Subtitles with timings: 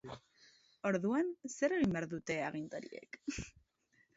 [0.91, 3.21] Orduan, zer egin behar dute agintariek?